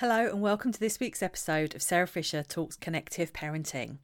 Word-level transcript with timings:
Hello, 0.00 0.26
and 0.26 0.42
welcome 0.42 0.72
to 0.72 0.78
this 0.78 1.00
week's 1.00 1.22
episode 1.22 1.74
of 1.74 1.80
Sarah 1.80 2.06
Fisher 2.06 2.42
Talks 2.42 2.76
Connective 2.76 3.32
Parenting. 3.32 3.96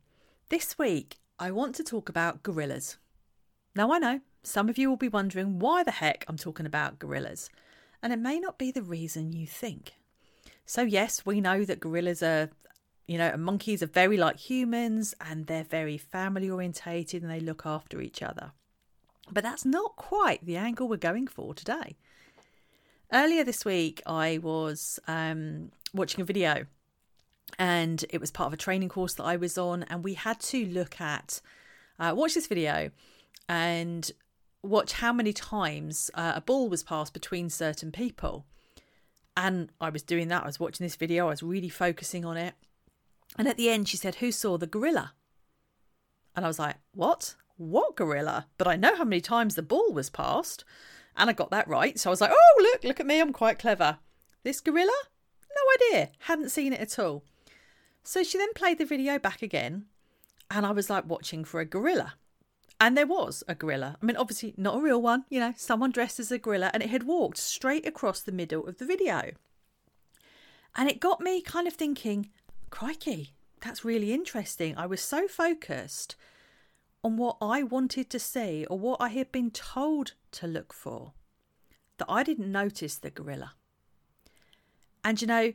This 0.48 0.78
week, 0.78 1.18
I 1.38 1.50
want 1.50 1.74
to 1.74 1.84
talk 1.84 2.08
about 2.08 2.42
gorillas. 2.42 2.96
Now, 3.76 3.92
I 3.92 3.98
know 3.98 4.20
some 4.42 4.70
of 4.70 4.78
you 4.78 4.88
will 4.88 4.96
be 4.96 5.10
wondering 5.10 5.58
why 5.58 5.82
the 5.82 5.90
heck 5.90 6.24
I'm 6.26 6.38
talking 6.38 6.64
about 6.64 6.98
gorillas, 6.98 7.50
and 8.02 8.10
it 8.10 8.18
may 8.18 8.40
not 8.40 8.56
be 8.56 8.70
the 8.70 8.80
reason 8.80 9.34
you 9.34 9.46
think. 9.46 9.92
So, 10.64 10.80
yes, 10.80 11.26
we 11.26 11.42
know 11.42 11.62
that 11.66 11.80
gorillas 11.80 12.22
are, 12.22 12.48
you 13.06 13.18
know, 13.18 13.36
monkeys 13.36 13.82
are 13.82 13.86
very 13.86 14.16
like 14.16 14.38
humans 14.38 15.14
and 15.20 15.46
they're 15.46 15.62
very 15.62 15.98
family 15.98 16.48
orientated 16.48 17.22
and 17.22 17.30
they 17.30 17.38
look 17.38 17.66
after 17.66 18.00
each 18.00 18.22
other. 18.22 18.52
But 19.30 19.44
that's 19.44 19.66
not 19.66 19.96
quite 19.96 20.42
the 20.42 20.56
angle 20.56 20.88
we're 20.88 20.96
going 20.96 21.26
for 21.26 21.52
today. 21.52 21.98
Earlier 23.14 23.44
this 23.44 23.66
week, 23.66 24.00
I 24.06 24.38
was 24.38 24.98
um, 25.06 25.70
watching 25.92 26.22
a 26.22 26.24
video 26.24 26.64
and 27.58 28.02
it 28.08 28.18
was 28.22 28.30
part 28.30 28.46
of 28.46 28.54
a 28.54 28.56
training 28.56 28.88
course 28.88 29.12
that 29.14 29.24
I 29.24 29.36
was 29.36 29.58
on, 29.58 29.82
and 29.82 30.02
we 30.02 30.14
had 30.14 30.40
to 30.40 30.64
look 30.64 30.98
at 30.98 31.42
uh, 31.98 32.14
watch 32.16 32.32
this 32.32 32.46
video 32.46 32.90
and 33.50 34.10
watch 34.62 34.94
how 34.94 35.12
many 35.12 35.34
times 35.34 36.10
uh, 36.14 36.32
a 36.36 36.40
ball 36.40 36.70
was 36.70 36.82
passed 36.82 37.12
between 37.12 37.50
certain 37.50 37.92
people. 37.92 38.46
And 39.36 39.70
I 39.78 39.90
was 39.90 40.02
doing 40.02 40.28
that. 40.28 40.44
I 40.44 40.46
was 40.46 40.58
watching 40.58 40.86
this 40.86 40.96
video. 40.96 41.26
I 41.26 41.30
was 41.30 41.42
really 41.42 41.68
focusing 41.68 42.24
on 42.24 42.38
it. 42.38 42.54
And 43.36 43.46
at 43.46 43.58
the 43.58 43.68
end, 43.68 43.88
she 43.88 43.98
said, 43.98 44.16
"Who 44.16 44.32
saw 44.32 44.56
the 44.56 44.66
gorilla?" 44.66 45.12
And 46.34 46.46
I 46.46 46.48
was 46.48 46.58
like, 46.58 46.76
"What? 46.94 47.34
What 47.58 47.94
gorilla?" 47.94 48.46
But 48.56 48.68
I 48.68 48.76
know 48.76 48.96
how 48.96 49.04
many 49.04 49.20
times 49.20 49.54
the 49.54 49.62
ball 49.62 49.92
was 49.92 50.08
passed, 50.08 50.64
and 51.16 51.30
I 51.30 51.32
got 51.32 51.50
that 51.50 51.68
right. 51.68 51.98
So 51.98 52.10
I 52.10 52.12
was 52.12 52.20
like, 52.20 52.32
"Oh, 52.32 52.62
look! 52.62 52.84
Look 52.84 53.00
at 53.00 53.06
me! 53.06 53.20
I'm 53.20 53.32
quite 53.32 53.58
clever." 53.58 53.98
This 54.42 54.60
gorilla? 54.60 54.96
No 55.50 55.96
idea. 55.96 56.10
Hadn't 56.20 56.50
seen 56.50 56.72
it 56.72 56.80
at 56.80 56.98
all. 56.98 57.24
So 58.02 58.22
she 58.22 58.38
then 58.38 58.52
played 58.54 58.78
the 58.78 58.84
video 58.84 59.18
back 59.18 59.42
again, 59.42 59.86
and 60.50 60.66
I 60.66 60.72
was 60.72 60.90
like 60.90 61.06
watching 61.06 61.44
for 61.44 61.60
a 61.60 61.64
gorilla. 61.64 62.14
And 62.80 62.96
there 62.96 63.06
was 63.06 63.44
a 63.46 63.54
gorilla. 63.54 63.96
I 64.02 64.04
mean, 64.04 64.16
obviously, 64.16 64.54
not 64.56 64.76
a 64.76 64.80
real 64.80 65.00
one, 65.00 65.24
you 65.28 65.38
know, 65.38 65.54
someone 65.56 65.92
dressed 65.92 66.18
as 66.18 66.32
a 66.32 66.38
gorilla, 66.38 66.70
and 66.74 66.82
it 66.82 66.90
had 66.90 67.04
walked 67.04 67.38
straight 67.38 67.86
across 67.86 68.20
the 68.20 68.32
middle 68.32 68.66
of 68.66 68.78
the 68.78 68.84
video. 68.84 69.30
And 70.74 70.88
it 70.88 70.98
got 70.98 71.20
me 71.20 71.42
kind 71.42 71.68
of 71.68 71.74
thinking, 71.74 72.30
crikey, 72.70 73.34
that's 73.60 73.84
really 73.84 74.12
interesting. 74.12 74.76
I 74.76 74.86
was 74.86 75.00
so 75.00 75.28
focused 75.28 76.16
on 77.04 77.16
what 77.16 77.36
I 77.40 77.62
wanted 77.62 78.10
to 78.10 78.18
see 78.18 78.64
or 78.66 78.78
what 78.78 79.00
I 79.00 79.08
had 79.08 79.32
been 79.32 79.50
told 79.50 80.14
to 80.32 80.46
look 80.46 80.72
for 80.72 81.12
that 81.98 82.06
I 82.08 82.22
didn't 82.22 82.50
notice 82.50 82.96
the 82.96 83.10
gorilla. 83.10 83.52
And 85.04 85.20
you 85.20 85.26
know, 85.26 85.52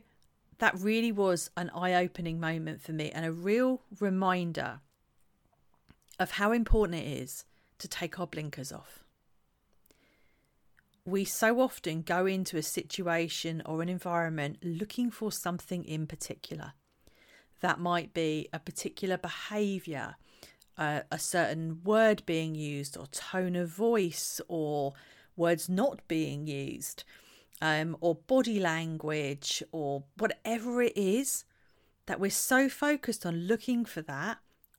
that 0.58 0.78
really 0.78 1.12
was 1.12 1.50
an 1.56 1.70
eye 1.70 1.94
opening 1.94 2.40
moment 2.40 2.82
for 2.82 2.92
me 2.92 3.10
and 3.10 3.24
a 3.24 3.32
real 3.32 3.82
reminder 4.00 4.80
of 6.18 6.32
how 6.32 6.52
important 6.52 7.00
it 7.00 7.06
is 7.06 7.44
to 7.78 7.88
take 7.88 8.18
our 8.18 8.26
blinkers 8.26 8.72
off. 8.72 9.04
We 11.04 11.24
so 11.24 11.60
often 11.60 12.02
go 12.02 12.26
into 12.26 12.56
a 12.56 12.62
situation 12.62 13.62
or 13.64 13.80
an 13.80 13.88
environment 13.88 14.58
looking 14.62 15.10
for 15.10 15.32
something 15.32 15.84
in 15.84 16.06
particular. 16.06 16.74
That 17.60 17.80
might 17.80 18.12
be 18.12 18.48
a 18.52 18.58
particular 18.58 19.16
behaviour, 19.16 20.16
a 20.78 21.18
certain 21.18 21.80
word 21.82 22.22
being 22.24 22.54
used, 22.54 22.96
or 22.96 23.06
tone 23.08 23.56
of 23.56 23.68
voice, 23.68 24.40
or 24.48 24.94
words 25.36 25.68
not 25.68 26.06
being 26.08 26.46
used 26.46 27.04
um, 27.60 27.96
or 28.00 28.14
body 28.14 28.60
language 28.60 29.62
or 29.72 30.04
whatever 30.16 30.82
it 30.82 30.96
is 30.96 31.44
that 32.06 32.20
we're 32.20 32.30
so 32.30 32.68
focused 32.68 33.26
on 33.26 33.46
looking 33.46 33.84
for 33.84 34.02
that, 34.02 34.38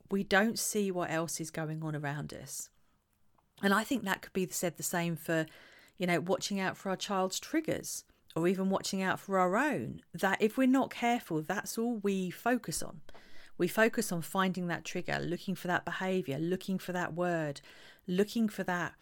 we 0.09 0.23
don't 0.23 0.57
see 0.57 0.89
what 0.89 1.11
else 1.11 1.39
is 1.39 1.51
going 1.51 1.83
on 1.83 1.95
around 1.95 2.33
us. 2.33 2.69
And 3.61 3.73
I 3.73 3.83
think 3.83 4.03
that 4.03 4.21
could 4.21 4.33
be 4.33 4.47
said 4.49 4.77
the 4.77 4.83
same 4.83 5.15
for, 5.15 5.45
you 5.97 6.07
know, 6.07 6.19
watching 6.19 6.59
out 6.59 6.77
for 6.77 6.89
our 6.89 6.95
child's 6.95 7.39
triggers 7.39 8.03
or 8.35 8.47
even 8.47 8.69
watching 8.69 9.01
out 9.01 9.19
for 9.19 9.37
our 9.37 9.57
own. 9.57 10.01
That 10.13 10.41
if 10.41 10.57
we're 10.57 10.67
not 10.67 10.89
careful, 10.89 11.41
that's 11.41 11.77
all 11.77 11.97
we 11.97 12.29
focus 12.29 12.81
on. 12.81 13.01
We 13.59 13.67
focus 13.67 14.11
on 14.11 14.23
finding 14.23 14.67
that 14.67 14.85
trigger, 14.85 15.19
looking 15.19 15.53
for 15.53 15.67
that 15.67 15.85
behavior, 15.85 16.39
looking 16.39 16.79
for 16.79 16.93
that 16.93 17.13
word, 17.13 17.61
looking 18.07 18.49
for 18.49 18.63
that 18.63 18.93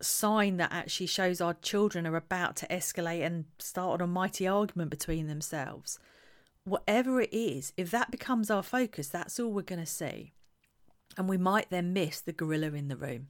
sign 0.00 0.56
that 0.56 0.72
actually 0.72 1.08
shows 1.08 1.40
our 1.40 1.54
children 1.54 2.06
are 2.06 2.16
about 2.16 2.56
to 2.56 2.66
escalate 2.68 3.26
and 3.26 3.44
start 3.58 4.00
on 4.00 4.04
a 4.08 4.10
mighty 4.10 4.46
argument 4.46 4.90
between 4.90 5.26
themselves. 5.26 5.98
Whatever 6.64 7.20
it 7.20 7.32
is, 7.32 7.72
if 7.76 7.90
that 7.90 8.10
becomes 8.10 8.50
our 8.50 8.62
focus, 8.62 9.08
that's 9.08 9.38
all 9.38 9.50
we're 9.50 9.62
going 9.62 9.80
to 9.80 9.86
see. 9.86 10.32
And 11.18 11.28
we 11.28 11.36
might 11.36 11.70
then 11.70 11.92
miss 11.92 12.20
the 12.20 12.32
gorilla 12.32 12.68
in 12.68 12.88
the 12.88 12.96
room. 12.96 13.28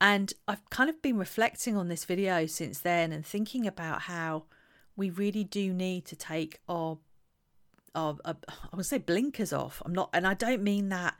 And 0.00 0.32
I've 0.46 0.68
kind 0.70 0.88
of 0.88 1.02
been 1.02 1.18
reflecting 1.18 1.76
on 1.76 1.88
this 1.88 2.04
video 2.04 2.46
since 2.46 2.80
then 2.80 3.12
and 3.12 3.26
thinking 3.26 3.66
about 3.66 4.02
how 4.02 4.44
we 4.94 5.10
really 5.10 5.44
do 5.44 5.72
need 5.72 6.04
to 6.06 6.16
take 6.16 6.60
our, 6.68 6.98
our, 7.96 8.16
our 8.24 8.36
I 8.72 8.76
would 8.76 8.86
say 8.86 8.98
blinkers 8.98 9.52
off. 9.52 9.82
I'm 9.84 9.92
not, 9.92 10.10
and 10.12 10.26
I 10.26 10.34
don't 10.34 10.62
mean 10.62 10.90
that 10.90 11.14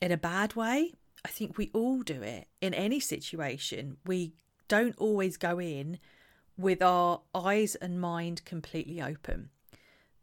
in 0.00 0.12
a 0.12 0.16
bad 0.16 0.54
way. 0.56 0.94
I 1.24 1.28
think 1.28 1.58
we 1.58 1.70
all 1.74 2.02
do 2.02 2.22
it 2.22 2.48
in 2.60 2.72
any 2.72 3.00
situation. 3.00 3.98
We 4.06 4.32
don't 4.68 4.96
always 4.96 5.36
go 5.36 5.60
in 5.60 5.98
with 6.56 6.80
our 6.80 7.20
eyes 7.34 7.74
and 7.74 8.00
mind 8.00 8.44
completely 8.44 9.02
open 9.02 9.50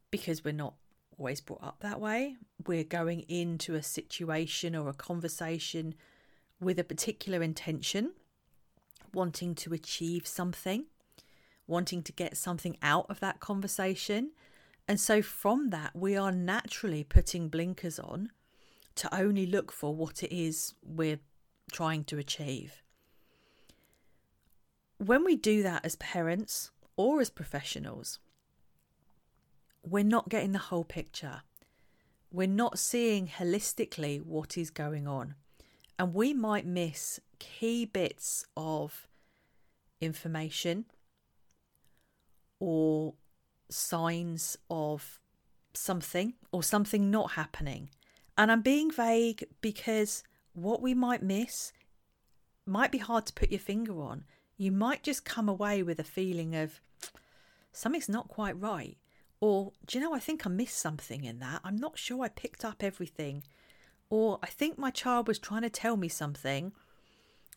because 0.10 0.44
we're 0.44 0.54
not 0.54 0.76
always 1.18 1.42
brought 1.42 1.64
up 1.64 1.78
that 1.82 2.00
way. 2.00 2.36
We're 2.66 2.84
going 2.84 3.22
into 3.22 3.76
a 3.76 3.84
situation 3.84 4.76
or 4.76 4.90
a 4.90 4.94
conversation 4.94 5.96
with 6.60 6.80
a 6.80 6.84
particular 6.84 7.44
intention, 7.44 8.14
wanting 9.14 9.56
to 9.56 9.74
achieve 9.74 10.26
something, 10.26 10.86
wanting 11.68 12.04
to 12.04 12.12
get 12.12 12.38
something 12.38 12.78
out 12.82 13.06
of 13.10 13.20
that 13.20 13.40
conversation. 13.40 14.32
And 14.88 15.00
so, 15.00 15.22
from 15.22 15.70
that, 15.72 15.96
we 15.96 16.16
are 16.16 16.32
naturally 16.32 17.04
putting 17.04 17.50
blinkers 17.50 18.00
on 18.00 18.32
to 18.96 19.14
only 19.14 19.46
look 19.46 19.72
for 19.72 19.94
what 19.94 20.24
it 20.24 20.36
is 20.36 20.74
we're 20.82 21.20
trying 21.72 22.04
to 22.06 22.18
achieve. 22.18 22.84
When 24.98 25.24
we 25.24 25.36
do 25.36 25.62
that 25.64 25.86
as 25.86 25.96
parents 25.98 26.72
or 26.96 27.22
as 27.22 27.30
professionals, 27.30 28.20
we're 29.84 30.04
not 30.04 30.30
getting 30.30 30.54
the 30.54 30.60
whole 30.60 30.84
picture. 30.84 31.42
We're 32.32 32.48
not 32.48 32.80
seeing 32.80 33.28
holistically 33.28 34.22
what 34.22 34.58
is 34.58 34.70
going 34.70 35.08
on. 35.08 35.36
And 36.00 36.14
we 36.14 36.34
might 36.34 36.66
miss 36.66 37.20
key 37.40 37.86
bits 37.86 38.46
of 38.56 39.08
information 40.02 40.86
or 42.60 43.14
signs 43.70 44.58
of 44.70 45.20
something 45.74 46.34
or 46.52 46.64
something 46.64 47.12
not 47.12 47.32
happening 47.32 47.90
and 48.38 48.52
I'm 48.52 48.62
being 48.62 48.92
vague 48.92 49.46
because 49.62 50.24
what 50.54 50.82
we 50.82 50.94
might 50.94 51.24
miss 51.24 51.74
might 52.66 52.92
be 52.92 53.00
hard 53.00 53.26
to 53.26 53.34
put 53.34 53.52
your 53.52 53.60
finger 53.60 54.02
on. 54.02 54.26
You 54.58 54.72
might 54.72 55.04
just 55.04 55.26
come 55.26 55.50
away 55.50 55.82
with 55.82 56.00
a 56.00 56.04
feeling 56.04 56.56
of 56.56 56.80
something's 57.72 58.10
not 58.10 58.28
quite 58.28 58.60
right. 58.60 58.98
Or, 59.40 59.72
do 59.86 59.98
you 59.98 60.04
know, 60.04 60.14
I 60.14 60.20
think 60.20 60.46
I 60.46 60.50
missed 60.50 60.78
something 60.78 61.24
in 61.24 61.40
that. 61.40 61.62
I'm 61.64 61.76
not 61.76 61.98
sure 61.98 62.24
I 62.24 62.30
picked 62.30 62.66
up 62.66 62.84
everything. 62.84 63.44
Or, 64.10 64.40
I 64.42 64.48
think 64.48 64.78
my 64.78 64.90
child 64.90 65.28
was 65.28 65.40
trying 65.40 65.62
to 65.62 65.70
tell 65.70 65.96
me 65.96 66.08
something 66.08 66.72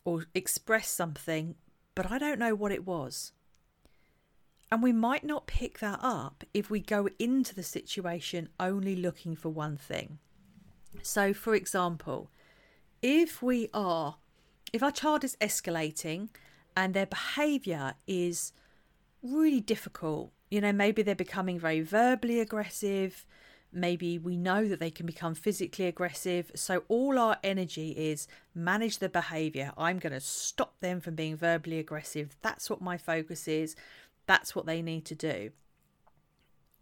or 0.03 0.25
express 0.33 0.89
something, 0.89 1.55
but 1.95 2.11
I 2.11 2.17
don't 2.17 2.39
know 2.39 2.55
what 2.55 2.71
it 2.71 2.85
was. 2.85 3.31
And 4.71 4.81
we 4.81 4.93
might 4.93 5.25
not 5.25 5.47
pick 5.47 5.79
that 5.79 5.99
up 6.01 6.45
if 6.53 6.69
we 6.69 6.79
go 6.79 7.09
into 7.19 7.53
the 7.53 7.63
situation 7.63 8.47
only 8.57 8.95
looking 8.95 9.35
for 9.35 9.49
one 9.49 9.75
thing. 9.75 10.17
So, 11.01 11.33
for 11.33 11.55
example, 11.55 12.31
if 13.01 13.41
we 13.41 13.69
are, 13.73 14.15
if 14.71 14.81
our 14.81 14.91
child 14.91 15.25
is 15.25 15.35
escalating 15.41 16.29
and 16.75 16.93
their 16.93 17.05
behavior 17.05 17.95
is 18.07 18.53
really 19.21 19.59
difficult, 19.59 20.31
you 20.49 20.61
know, 20.61 20.71
maybe 20.71 21.01
they're 21.01 21.15
becoming 21.15 21.59
very 21.59 21.81
verbally 21.81 22.39
aggressive, 22.39 23.25
maybe 23.73 24.17
we 24.17 24.37
know 24.37 24.67
that 24.67 24.79
they 24.79 24.91
can 24.91 25.05
become 25.05 25.33
physically 25.33 25.87
aggressive. 25.87 26.49
So, 26.55 26.83
all 26.87 27.19
our 27.19 27.37
energy 27.43 27.91
is 27.91 28.27
manage 28.55 28.99
the 28.99 29.09
behavior. 29.09 29.73
I'm 29.77 29.99
going 29.99 30.13
to 30.13 30.21
stop 30.21 30.79
them 30.79 31.01
from 31.01 31.15
being 31.15 31.35
verbally 31.35 31.79
aggressive. 31.79 32.37
That's 32.41 32.69
what 32.69 32.81
my 32.81 32.97
focus 32.97 33.49
is. 33.49 33.75
That's 34.25 34.55
what 34.55 34.65
they 34.65 34.81
need 34.81 35.05
to 35.05 35.15
do 35.15 35.51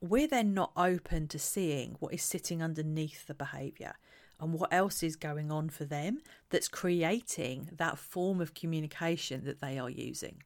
we're 0.01 0.27
then 0.27 0.53
not 0.53 0.71
open 0.77 1.27
to 1.27 1.39
seeing 1.39 1.95
what 1.99 2.13
is 2.13 2.23
sitting 2.23 2.63
underneath 2.63 3.27
the 3.27 3.33
behaviour 3.33 3.93
and 4.39 4.53
what 4.53 4.71
else 4.71 5.03
is 5.03 5.15
going 5.15 5.51
on 5.51 5.69
for 5.69 5.83
them 5.83 6.19
that's 6.49 6.69
creating 6.69 7.69
that 7.77 7.97
form 7.97 8.39
of 8.39 8.53
communication 8.53 9.43
that 9.43 9.59
they 9.59 9.77
are 9.77 9.89
using. 9.89 10.41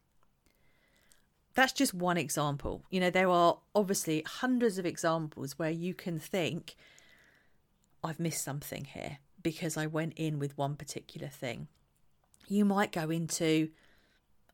that's 1.53 1.73
just 1.73 1.93
one 1.93 2.17
example. 2.17 2.83
You 2.89 2.99
know, 2.99 3.11
there 3.11 3.29
are 3.29 3.59
obviously 3.75 4.23
hundreds 4.25 4.79
of 4.79 4.87
examples 4.87 5.59
where 5.59 5.69
you 5.69 5.93
can 5.93 6.17
think, 6.17 6.75
I've 8.03 8.19
missed 8.19 8.43
something 8.43 8.85
here 8.85 9.19
because 9.43 9.77
I 9.77 9.85
went 9.85 10.13
in 10.15 10.39
with 10.39 10.57
one 10.57 10.75
particular 10.75 11.27
thing. 11.27 11.67
You 12.47 12.65
might 12.65 12.91
go 12.91 13.11
into 13.11 13.69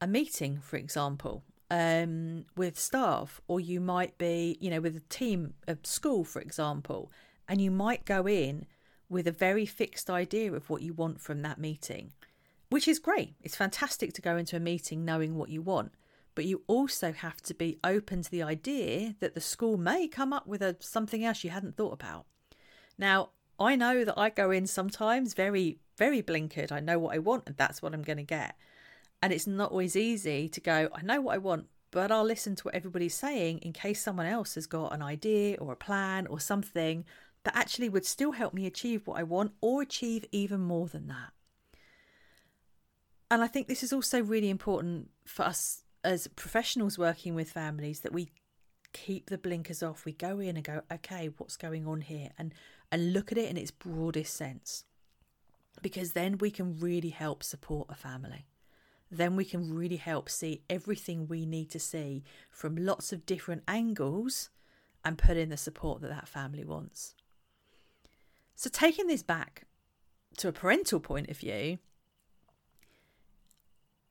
a 0.02 0.08
meeting, 0.08 0.60
for 0.62 0.76
example, 0.76 1.44
um, 1.70 2.46
with 2.56 2.80
staff, 2.80 3.42
or 3.48 3.60
you 3.60 3.80
might 3.80 4.18
be, 4.18 4.58
you 4.60 4.70
know, 4.70 4.82
with 4.82 4.96
a 4.96 5.02
team 5.10 5.54
of 5.68 5.86
school, 5.86 6.24
for 6.24 6.42
example, 6.42 7.12
and 7.48 7.62
you 7.62 7.72
might 7.72 8.06
go 8.06 8.28
in 8.28 8.66
with 9.10 9.28
a 9.28 9.32
very 9.32 9.66
fixed 9.66 10.10
idea 10.10 10.54
of 10.54 10.70
what 10.70 10.82
you 10.82 10.94
want 10.94 11.20
from 11.20 11.42
that 11.42 11.60
meeting, 11.60 12.14
which 12.70 12.88
is 12.88 13.00
great. 13.00 13.36
It's 13.42 13.56
fantastic 13.56 14.14
to 14.14 14.22
go 14.22 14.38
into 14.38 14.56
a 14.56 14.60
meeting 14.60 15.04
knowing 15.04 15.36
what 15.36 15.50
you 15.50 15.62
want 15.62 15.94
but 16.40 16.46
you 16.46 16.62
also 16.68 17.12
have 17.12 17.42
to 17.42 17.54
be 17.54 17.80
open 17.84 18.22
to 18.22 18.32
the 18.32 18.42
idea 18.42 19.14
that 19.20 19.36
the 19.36 19.42
school 19.42 19.76
may 19.76 20.08
come 20.08 20.32
up 20.32 20.48
with 20.48 20.62
a, 20.62 20.74
something 20.80 21.26
else 21.26 21.44
you 21.44 21.50
hadn't 21.50 21.76
thought 21.76 21.92
about. 21.92 22.26
Now, 22.98 23.32
I 23.60 23.76
know 23.76 24.06
that 24.06 24.18
I 24.18 24.30
go 24.30 24.50
in 24.50 24.66
sometimes 24.66 25.34
very, 25.34 25.80
very 25.98 26.22
blinkered. 26.22 26.72
I 26.72 26.80
know 26.80 26.98
what 26.98 27.14
I 27.14 27.20
want 27.20 27.44
and 27.46 27.58
that's 27.58 27.82
what 27.82 27.94
I'm 27.94 28.04
going 28.04 28.20
to 28.20 28.24
get. 28.24 28.56
And 29.22 29.34
it's 29.34 29.48
not 29.48 29.72
always 29.72 29.96
easy 29.96 30.48
to 30.50 30.62
go, 30.62 30.90
I 30.94 31.02
know 31.02 31.22
what 31.22 31.36
I 31.36 31.40
want, 31.40 31.68
but 31.92 32.12
I'll 32.12 32.24
listen 32.24 32.56
to 32.56 32.64
what 32.64 32.76
everybody's 32.76 33.16
saying 33.16 33.60
in 33.60 33.74
case 33.74 34.02
someone 34.02 34.26
else 34.26 34.56
has 34.56 34.66
got 34.66 34.94
an 34.94 35.02
idea 35.02 35.58
or 35.58 35.74
a 35.74 35.78
plan 35.78 36.28
or 36.28 36.40
something 36.40 37.06
that 37.44 37.56
actually 37.56 37.90
would 37.90 38.06
still 38.06 38.32
help 38.32 38.54
me 38.54 38.66
achieve 38.66 39.06
what 39.06 39.20
I 39.20 39.24
want 39.24 39.54
or 39.62 39.82
achieve 39.82 40.26
even 40.32 40.62
more 40.62 40.88
than 40.88 41.08
that. 41.08 41.32
And 43.32 43.44
I 43.44 43.48
think 43.48 43.68
this 43.68 43.84
is 43.84 43.94
also 43.94 44.22
really 44.22 44.50
important 44.50 45.10
for 45.26 45.44
us 45.44 45.84
as 46.04 46.28
professionals 46.28 46.98
working 46.98 47.36
with 47.36 47.52
families 47.52 48.02
that 48.02 48.14
we 48.14 48.30
keep 48.94 49.30
the 49.30 49.38
blinkers 49.38 49.84
off. 49.84 50.06
We 50.06 50.14
go 50.14 50.40
in 50.40 50.56
and 50.56 50.64
go, 50.64 50.82
okay, 50.92 51.30
what's 51.38 51.58
going 51.58 51.88
on 51.88 52.02
here? 52.02 52.30
And 52.38 52.54
and 52.92 53.14
look 53.14 53.32
at 53.32 53.38
it 53.38 53.50
in 53.50 53.58
its 53.58 53.72
broadest 53.72 54.36
sense. 54.36 54.84
Because 55.82 56.14
then 56.14 56.40
we 56.40 56.50
can 56.50 56.80
really 56.80 57.10
help 57.10 57.44
support 57.44 57.88
a 57.90 57.96
family. 57.96 58.48
Then 59.12 59.36
we 59.36 59.46
can 59.46 59.74
really 59.74 59.98
help 59.98 60.30
see 60.30 60.62
everything 60.70 61.28
we 61.28 61.46
need 61.46 61.70
to 61.72 61.80
see 61.80 62.24
from 62.52 62.76
lots 62.76 63.12
of 63.12 63.26
different 63.26 63.64
angles 63.68 64.50
and 65.04 65.18
put 65.18 65.38
in 65.38 65.50
the 65.50 65.58
support 65.58 66.02
that 66.02 66.10
that 66.10 66.28
family 66.28 66.64
wants. 66.64 67.16
So, 68.56 68.70
taking 68.70 69.08
this 69.08 69.24
back 69.24 69.64
to 70.38 70.48
a 70.50 70.52
parental 70.52 71.00
point 71.00 71.30
of 71.30 71.38
view, 71.38 71.80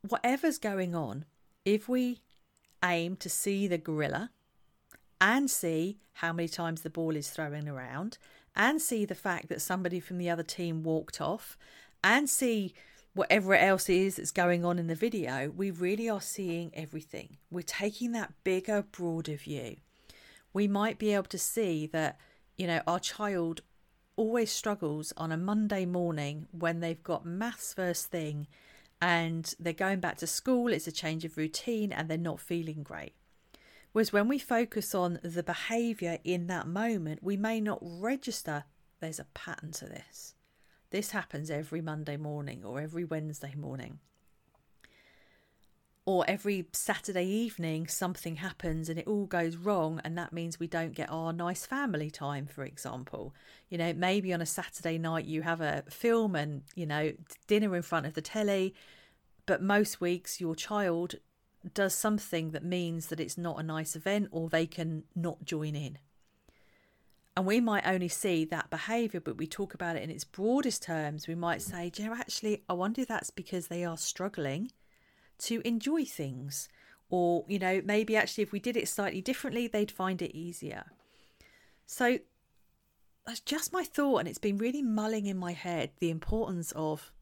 whatever's 0.08 0.58
going 0.58 0.94
on, 0.94 1.26
if 1.64 1.88
we 1.88 2.20
aim 2.82 3.16
to 3.16 3.28
see 3.28 3.66
the 3.66 3.78
gorilla 3.78 4.30
and 5.20 5.50
see 5.50 5.98
how 6.14 6.32
many 6.32 6.48
times 6.48 6.82
the 6.82 6.90
ball 6.90 7.16
is 7.16 7.30
thrown 7.30 7.68
around 7.68 8.18
and 8.56 8.80
see 8.80 9.04
the 9.04 9.14
fact 9.14 9.48
that 9.48 9.60
somebody 9.60 10.00
from 10.00 10.18
the 10.18 10.30
other 10.30 10.42
team 10.42 10.82
walked 10.82 11.20
off 11.20 11.56
and 12.02 12.28
see 12.28 12.74
whatever 13.18 13.52
else 13.52 13.88
is 13.88 14.14
that's 14.14 14.30
going 14.30 14.64
on 14.64 14.78
in 14.78 14.86
the 14.86 14.94
video, 14.94 15.50
we 15.50 15.72
really 15.72 16.08
are 16.08 16.20
seeing 16.20 16.70
everything. 16.72 17.36
We're 17.50 17.62
taking 17.62 18.12
that 18.12 18.32
bigger, 18.44 18.82
broader 18.82 19.34
view. 19.34 19.78
We 20.52 20.68
might 20.68 21.00
be 21.00 21.12
able 21.12 21.24
to 21.24 21.38
see 21.38 21.88
that, 21.88 22.16
you 22.56 22.68
know, 22.68 22.80
our 22.86 23.00
child 23.00 23.62
always 24.14 24.52
struggles 24.52 25.12
on 25.16 25.32
a 25.32 25.36
Monday 25.36 25.84
morning 25.84 26.46
when 26.52 26.78
they've 26.78 27.02
got 27.02 27.26
maths 27.26 27.74
first 27.74 28.06
thing 28.06 28.46
and 29.02 29.52
they're 29.58 29.72
going 29.72 29.98
back 29.98 30.18
to 30.18 30.26
school, 30.28 30.72
it's 30.72 30.86
a 30.86 30.92
change 30.92 31.24
of 31.24 31.36
routine, 31.36 31.92
and 31.92 32.08
they're 32.08 32.18
not 32.18 32.38
feeling 32.38 32.84
great. 32.84 33.14
Whereas 33.92 34.12
when 34.12 34.28
we 34.28 34.38
focus 34.38 34.94
on 34.94 35.18
the 35.24 35.42
behaviour 35.42 36.18
in 36.22 36.46
that 36.46 36.68
moment, 36.68 37.22
we 37.22 37.36
may 37.36 37.60
not 37.60 37.78
register 37.82 38.64
there's 39.00 39.18
a 39.18 39.26
pattern 39.34 39.72
to 39.72 39.86
this. 39.86 40.34
This 40.90 41.10
happens 41.10 41.50
every 41.50 41.82
Monday 41.82 42.16
morning 42.16 42.64
or 42.64 42.80
every 42.80 43.04
Wednesday 43.04 43.54
morning. 43.54 43.98
Or 46.06 46.24
every 46.26 46.66
Saturday 46.72 47.26
evening, 47.26 47.86
something 47.86 48.36
happens 48.36 48.88
and 48.88 48.98
it 48.98 49.06
all 49.06 49.26
goes 49.26 49.56
wrong, 49.56 50.00
and 50.02 50.16
that 50.16 50.32
means 50.32 50.58
we 50.58 50.66
don't 50.66 50.94
get 50.94 51.10
our 51.10 51.34
nice 51.34 51.66
family 51.66 52.10
time, 52.10 52.46
for 52.46 52.64
example. 52.64 53.34
You 53.68 53.76
know, 53.76 53.92
maybe 53.92 54.32
on 54.32 54.40
a 54.40 54.46
Saturday 54.46 54.96
night 54.96 55.26
you 55.26 55.42
have 55.42 55.60
a 55.60 55.84
film 55.90 56.34
and, 56.34 56.62
you 56.74 56.86
know, 56.86 57.12
dinner 57.46 57.76
in 57.76 57.82
front 57.82 58.06
of 58.06 58.14
the 58.14 58.22
telly, 58.22 58.74
but 59.44 59.62
most 59.62 60.00
weeks 60.00 60.40
your 60.40 60.54
child 60.54 61.16
does 61.74 61.92
something 61.92 62.52
that 62.52 62.64
means 62.64 63.08
that 63.08 63.20
it's 63.20 63.36
not 63.36 63.60
a 63.60 63.62
nice 63.62 63.94
event 63.94 64.28
or 64.30 64.48
they 64.48 64.66
can 64.66 65.02
not 65.14 65.44
join 65.44 65.76
in. 65.76 65.98
And 67.38 67.46
we 67.46 67.60
might 67.60 67.86
only 67.86 68.08
see 68.08 68.44
that 68.46 68.68
behaviour, 68.68 69.20
but 69.20 69.38
we 69.38 69.46
talk 69.46 69.72
about 69.72 69.94
it 69.94 70.02
in 70.02 70.10
its 70.10 70.24
broadest 70.24 70.82
terms. 70.82 71.28
We 71.28 71.36
might 71.36 71.62
say, 71.62 71.92
you 71.96 72.06
know, 72.06 72.14
actually, 72.14 72.64
I 72.68 72.72
wonder 72.72 73.02
if 73.02 73.06
that's 73.06 73.30
because 73.30 73.68
they 73.68 73.84
are 73.84 73.96
struggling 73.96 74.72
to 75.42 75.62
enjoy 75.64 76.04
things. 76.04 76.68
Or, 77.10 77.44
you 77.46 77.60
know, 77.60 77.80
maybe 77.84 78.16
actually 78.16 78.42
if 78.42 78.50
we 78.50 78.58
did 78.58 78.76
it 78.76 78.88
slightly 78.88 79.20
differently, 79.20 79.68
they'd 79.68 79.92
find 79.92 80.20
it 80.20 80.36
easier. 80.36 80.86
So 81.86 82.18
that's 83.24 83.38
just 83.38 83.72
my 83.72 83.84
thought. 83.84 84.18
And 84.18 84.26
it's 84.26 84.38
been 84.38 84.58
really 84.58 84.82
mulling 84.82 85.26
in 85.26 85.38
my 85.38 85.52
head 85.52 85.90
the 86.00 86.10
importance 86.10 86.72
of 86.72 87.12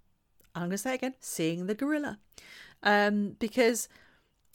I'm 0.55 0.63
going 0.63 0.71
to 0.71 0.79
say 0.79 0.95
again, 0.95 1.13
seeing 1.21 1.67
the 1.67 1.75
gorilla. 1.75 2.21
Um, 2.83 3.37
because 3.39 3.87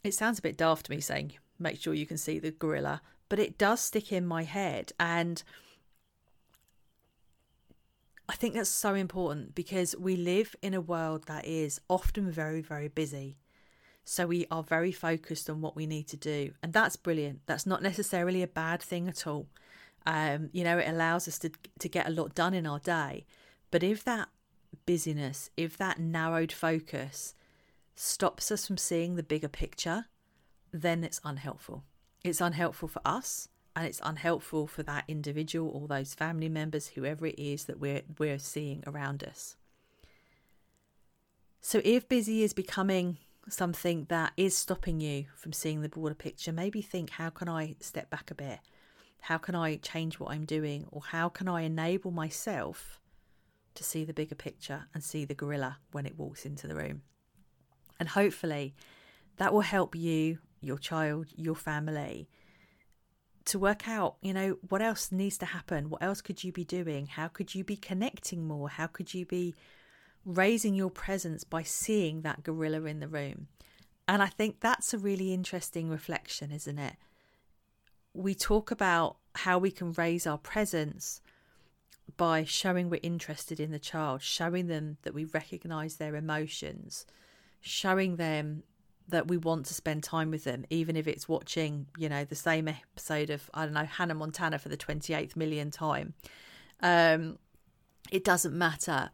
it 0.02 0.14
sounds 0.14 0.40
a 0.40 0.42
bit 0.42 0.56
daft 0.56 0.86
to 0.86 0.90
me 0.90 0.98
saying, 0.98 1.34
make 1.60 1.80
sure 1.80 1.94
you 1.94 2.04
can 2.04 2.18
see 2.18 2.40
the 2.40 2.50
gorilla, 2.50 3.00
but 3.32 3.38
it 3.38 3.56
does 3.56 3.80
stick 3.80 4.12
in 4.12 4.26
my 4.26 4.42
head. 4.42 4.92
And 5.00 5.42
I 8.28 8.34
think 8.34 8.52
that's 8.52 8.68
so 8.68 8.92
important 8.92 9.54
because 9.54 9.96
we 9.96 10.16
live 10.16 10.54
in 10.60 10.74
a 10.74 10.82
world 10.82 11.24
that 11.28 11.46
is 11.46 11.80
often 11.88 12.30
very, 12.30 12.60
very 12.60 12.88
busy. 12.88 13.38
So 14.04 14.26
we 14.26 14.44
are 14.50 14.62
very 14.62 14.92
focused 14.92 15.48
on 15.48 15.62
what 15.62 15.74
we 15.74 15.86
need 15.86 16.08
to 16.08 16.16
do. 16.18 16.52
And 16.62 16.74
that's 16.74 16.96
brilliant. 16.96 17.40
That's 17.46 17.64
not 17.64 17.82
necessarily 17.82 18.42
a 18.42 18.46
bad 18.46 18.82
thing 18.82 19.08
at 19.08 19.26
all. 19.26 19.46
Um, 20.04 20.50
you 20.52 20.62
know, 20.62 20.76
it 20.76 20.90
allows 20.90 21.26
us 21.26 21.38
to, 21.38 21.52
to 21.78 21.88
get 21.88 22.06
a 22.06 22.12
lot 22.12 22.34
done 22.34 22.52
in 22.52 22.66
our 22.66 22.80
day. 22.80 23.24
But 23.70 23.82
if 23.82 24.04
that 24.04 24.28
busyness, 24.84 25.48
if 25.56 25.78
that 25.78 25.98
narrowed 25.98 26.52
focus 26.52 27.34
stops 27.94 28.50
us 28.50 28.66
from 28.66 28.76
seeing 28.76 29.16
the 29.16 29.22
bigger 29.22 29.48
picture, 29.48 30.04
then 30.70 31.02
it's 31.02 31.22
unhelpful. 31.24 31.84
It's 32.24 32.40
unhelpful 32.40 32.88
for 32.88 33.02
us 33.04 33.48
and 33.74 33.86
it's 33.86 34.00
unhelpful 34.04 34.66
for 34.66 34.82
that 34.84 35.04
individual 35.08 35.70
or 35.70 35.88
those 35.88 36.14
family 36.14 36.48
members, 36.48 36.88
whoever 36.88 37.26
it 37.26 37.38
is 37.38 37.64
that 37.64 37.80
we're 37.80 38.02
we're 38.18 38.38
seeing 38.38 38.82
around 38.86 39.24
us. 39.24 39.56
So 41.60 41.80
if 41.84 42.08
busy 42.08 42.42
is 42.42 42.52
becoming 42.52 43.18
something 43.48 44.06
that 44.08 44.32
is 44.36 44.56
stopping 44.56 45.00
you 45.00 45.26
from 45.34 45.52
seeing 45.52 45.80
the 45.80 45.88
broader 45.88 46.14
picture, 46.14 46.52
maybe 46.52 46.82
think 46.82 47.10
how 47.10 47.30
can 47.30 47.48
I 47.48 47.76
step 47.80 48.10
back 48.10 48.30
a 48.30 48.34
bit? 48.34 48.60
How 49.22 49.38
can 49.38 49.54
I 49.54 49.76
change 49.76 50.18
what 50.18 50.32
I'm 50.32 50.44
doing? 50.44 50.86
Or 50.90 51.02
how 51.02 51.28
can 51.28 51.48
I 51.48 51.62
enable 51.62 52.10
myself 52.10 53.00
to 53.74 53.84
see 53.84 54.04
the 54.04 54.12
bigger 54.12 54.34
picture 54.34 54.84
and 54.94 55.02
see 55.02 55.24
the 55.24 55.34
gorilla 55.34 55.78
when 55.92 56.06
it 56.06 56.18
walks 56.18 56.44
into 56.44 56.66
the 56.66 56.74
room. 56.74 57.02
And 57.98 58.10
hopefully 58.10 58.74
that 59.36 59.52
will 59.52 59.60
help 59.60 59.94
you, 59.94 60.38
your 60.62 60.78
child, 60.78 61.26
your 61.36 61.54
family 61.54 62.28
to 63.46 63.58
work 63.58 63.88
out, 63.88 64.16
you 64.20 64.32
know, 64.32 64.56
what 64.68 64.82
else 64.82 65.10
needs 65.10 65.38
to 65.38 65.46
happen? 65.46 65.90
What 65.90 66.02
else 66.02 66.20
could 66.20 66.44
you 66.44 66.52
be 66.52 66.64
doing? 66.64 67.06
How 67.06 67.28
could 67.28 67.54
you 67.54 67.64
be 67.64 67.76
connecting 67.76 68.46
more? 68.46 68.68
How 68.68 68.86
could 68.86 69.14
you 69.14 69.26
be 69.26 69.54
raising 70.24 70.74
your 70.74 70.90
presence 70.90 71.44
by 71.44 71.62
seeing 71.62 72.22
that 72.22 72.42
gorilla 72.42 72.84
in 72.84 73.00
the 73.00 73.08
room? 73.08 73.48
And 74.06 74.22
I 74.22 74.26
think 74.26 74.60
that's 74.60 74.92
a 74.92 74.98
really 74.98 75.32
interesting 75.32 75.88
reflection, 75.88 76.52
isn't 76.52 76.78
it? 76.78 76.96
We 78.14 78.34
talk 78.34 78.70
about 78.70 79.16
how 79.34 79.58
we 79.58 79.70
can 79.70 79.92
raise 79.92 80.26
our 80.26 80.38
presence 80.38 81.20
by 82.16 82.44
showing 82.44 82.90
we're 82.90 83.00
interested 83.02 83.58
in 83.58 83.70
the 83.70 83.78
child, 83.78 84.22
showing 84.22 84.66
them 84.66 84.98
that 85.02 85.14
we 85.14 85.24
recognize 85.24 85.96
their 85.96 86.14
emotions, 86.14 87.06
showing 87.60 88.16
them 88.16 88.64
that 89.08 89.28
we 89.28 89.36
want 89.36 89.66
to 89.66 89.74
spend 89.74 90.02
time 90.02 90.30
with 90.30 90.44
them, 90.44 90.64
even 90.70 90.96
if 90.96 91.06
it's 91.06 91.28
watching, 91.28 91.86
you 91.96 92.08
know, 92.08 92.24
the 92.24 92.34
same 92.34 92.68
episode 92.68 93.30
of, 93.30 93.50
I 93.54 93.64
don't 93.64 93.74
know, 93.74 93.84
Hannah 93.84 94.14
Montana 94.14 94.58
for 94.58 94.68
the 94.68 94.76
28th 94.76 95.36
million 95.36 95.70
time. 95.70 96.14
Um, 96.80 97.38
it 98.10 98.24
doesn't 98.24 98.56
matter. 98.56 99.10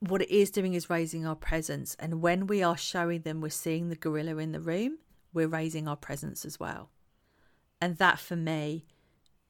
What 0.00 0.22
it 0.22 0.30
is 0.30 0.50
doing 0.50 0.74
is 0.74 0.90
raising 0.90 1.26
our 1.26 1.36
presence. 1.36 1.96
And 1.98 2.20
when 2.22 2.46
we 2.46 2.62
are 2.62 2.76
showing 2.76 3.22
them 3.22 3.40
we're 3.40 3.50
seeing 3.50 3.88
the 3.88 3.96
gorilla 3.96 4.36
in 4.38 4.52
the 4.52 4.60
room, 4.60 4.98
we're 5.32 5.48
raising 5.48 5.88
our 5.88 5.96
presence 5.96 6.44
as 6.44 6.58
well. 6.58 6.90
And 7.80 7.96
that 7.98 8.18
for 8.18 8.36
me 8.36 8.84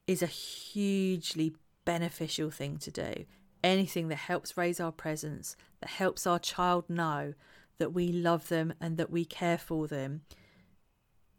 is 0.07 0.21
a 0.21 0.27
hugely 0.27 1.55
beneficial 1.85 2.49
thing 2.51 2.77
to 2.77 2.91
do. 2.91 3.25
Anything 3.63 4.07
that 4.07 4.15
helps 4.15 4.57
raise 4.57 4.79
our 4.79 4.91
presence, 4.91 5.55
that 5.81 5.89
helps 5.89 6.25
our 6.25 6.39
child 6.39 6.89
know 6.89 7.33
that 7.79 7.93
we 7.93 8.11
love 8.11 8.47
them 8.49 8.73
and 8.79 8.97
that 8.97 9.09
we 9.09 9.25
care 9.25 9.57
for 9.57 9.87
them, 9.87 10.21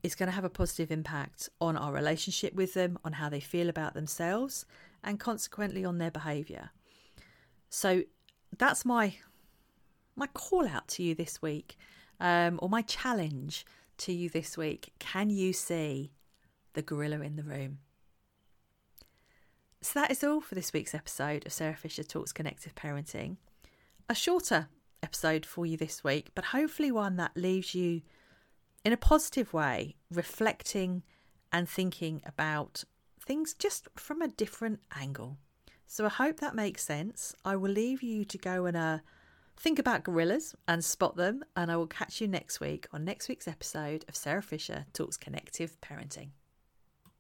is 0.03 0.15
going 0.15 0.29
to 0.29 0.35
have 0.35 0.45
a 0.45 0.51
positive 0.51 0.91
impact 0.91 1.49
on 1.61 1.77
our 1.77 1.93
relationship 1.93 2.55
with 2.55 2.75
them, 2.75 2.99
on 3.05 3.15
how 3.15 3.29
they 3.29 3.41
feel 3.41 3.69
about 3.69 3.95
themselves, 3.95 4.67
and 5.05 5.21
consequently 5.21 5.85
on 5.85 5.99
their 5.99 6.11
behaviour. 6.11 6.71
So 7.69 8.03
that's 8.59 8.85
my 8.85 9.15
my 10.17 10.27
call 10.27 10.67
out 10.67 10.89
to 10.89 11.03
you 11.03 11.15
this 11.15 11.41
week, 11.41 11.79
um, 12.19 12.59
or 12.61 12.69
my 12.69 12.83
challenge 12.83 13.65
to 13.99 14.13
you 14.13 14.29
this 14.29 14.59
week. 14.59 14.93
Can 14.99 15.31
you 15.31 15.53
see 15.53 16.13
the 16.75 16.83
gorilla 16.83 17.21
in 17.21 17.37
the 17.37 17.43
room? 17.43 17.79
So 19.83 20.01
that 20.01 20.11
is 20.11 20.23
all 20.23 20.43
for 20.43 20.55
this 20.55 20.73
week's 20.75 20.95
episode 20.95 21.47
of 21.47 21.53
Sarah 21.53 21.77
Fisher 21.77 22.03
Talks 22.03 22.33
Connective 22.33 22.75
Parenting. 22.75 23.37
A 24.11 24.15
shorter 24.15 24.69
episode 25.11 25.45
for 25.45 25.67
you 25.67 25.77
this 25.77 26.05
week, 26.05 26.31
but 26.37 26.45
hopefully 26.45 26.93
one 26.93 27.17
that 27.17 27.33
leaves 27.35 27.75
you 27.75 28.01
in 28.85 28.93
a 28.93 28.97
positive 28.97 29.53
way, 29.53 29.97
reflecting 30.09 31.03
and 31.53 31.69
thinking 31.69 32.23
about 32.25 32.85
things 33.21 33.53
just 33.53 33.89
from 33.97 34.23
a 34.23 34.29
different 34.29 34.79
angle. 34.97 35.37
So 35.89 36.07
I 36.07 36.11
hope 36.11 36.39
that 36.39 36.55
makes 36.55 36.85
sense. 36.85 37.35
I 37.45 37.57
will 37.57 37.73
leave 37.73 38.05
you 38.05 38.25
to 38.25 38.39
go 38.39 38.67
and 38.67 38.77
uh, 38.77 38.99
think 39.57 39.81
about 39.81 40.05
gorillas 40.05 40.55
and 40.69 40.85
spot 40.85 41.17
them, 41.17 41.43
and 41.57 41.73
I 41.73 41.77
will 41.77 41.89
catch 41.89 42.21
you 42.21 42.29
next 42.29 42.61
week 42.61 42.87
on 42.93 43.05
next 43.05 43.29
week's 43.29 43.49
episode 43.49 44.05
of 44.09 44.15
Sarah 44.15 44.43
Fisher 44.43 44.87
Talks 44.93 45.17
Connective 45.17 45.77
Parenting. 45.81 46.29